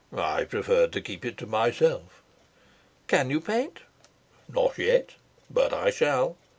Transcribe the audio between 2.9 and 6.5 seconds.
"Can you paint?" "Not yet. But I shall.